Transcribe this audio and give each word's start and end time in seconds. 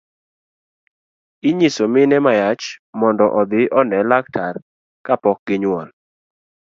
Inyiso 1.49 1.83
mine 1.93 2.17
ma 2.25 2.33
yach 2.41 2.65
mondo 2.99 3.25
odhi 3.39 3.61
one 3.79 3.97
laktar 4.09 4.55
kapok 5.05 5.37
ginyuol 5.47 5.89